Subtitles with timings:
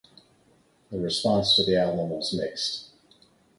[0.89, 2.89] The response to the album was mixed.